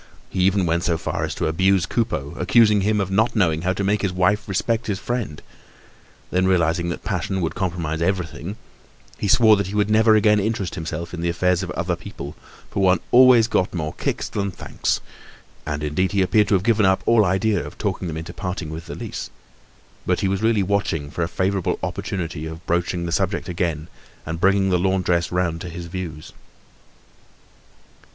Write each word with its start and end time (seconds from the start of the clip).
He 0.31 0.39
even 0.39 0.65
went 0.65 0.81
so 0.83 0.97
far 0.97 1.23
as 1.25 1.35
to 1.35 1.45
abuse 1.45 1.85
Coupeau, 1.85 2.33
accusing 2.39 2.81
him 2.81 2.99
of 2.99 3.11
not 3.11 3.35
knowing 3.35 3.61
how 3.61 3.73
to 3.73 3.83
make 3.83 4.01
his 4.01 4.11
wife 4.11 4.49
respect 4.49 4.87
his 4.87 4.97
friend. 4.97 5.39
Then, 6.31 6.47
realising 6.47 6.89
that 6.89 7.03
passion 7.03 7.39
would 7.39 7.53
compromise 7.53 8.01
everything, 8.01 8.55
he 9.19 9.27
swore 9.27 9.55
that 9.57 9.67
he 9.67 9.75
would 9.75 9.91
never 9.91 10.15
again 10.15 10.39
interest 10.39 10.73
himself 10.73 11.13
in 11.13 11.21
the 11.21 11.29
affairs 11.29 11.61
of 11.61 11.69
other 11.69 11.95
people, 11.95 12.35
for 12.71 12.81
one 12.81 12.99
always 13.11 13.47
got 13.47 13.75
more 13.75 13.93
kicks 13.93 14.27
than 14.27 14.49
thanks; 14.49 15.01
and 15.67 15.83
indeed 15.83 16.13
he 16.13 16.23
appeared 16.23 16.47
to 16.47 16.55
have 16.55 16.63
given 16.63 16.83
up 16.87 17.03
all 17.05 17.23
idea 17.23 17.63
of 17.63 17.77
talking 17.77 18.07
them 18.07 18.17
into 18.17 18.33
parting 18.33 18.71
with 18.71 18.87
the 18.87 18.95
lease, 18.95 19.29
but 20.07 20.21
he 20.21 20.27
was 20.27 20.41
really 20.41 20.63
watching 20.63 21.11
for 21.11 21.21
a 21.21 21.27
favorable 21.29 21.77
opportunity 21.83 22.47
of 22.47 22.65
broaching 22.65 23.05
the 23.05 23.11
subject 23.11 23.47
again 23.47 23.87
and 24.25 24.37
of 24.37 24.41
bringing 24.41 24.71
the 24.71 24.79
laundress 24.79 25.31
round 25.31 25.61
to 25.61 25.69
his 25.69 25.85
views. 25.85 26.33